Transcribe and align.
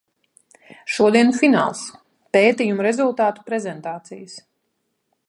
Šodien 0.93 1.29
fināls- 1.41 1.83
pētījumu 2.37 2.87
rezultātu 2.89 3.47
prezentācijas. 3.51 4.39